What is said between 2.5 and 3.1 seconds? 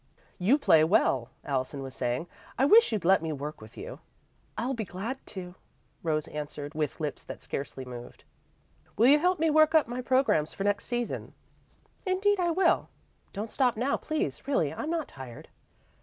"I wish you'd